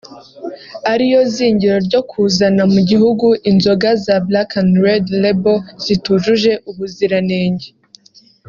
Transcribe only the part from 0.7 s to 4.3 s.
ariyo zingiro ryo kuzana mu gihugu inzoga za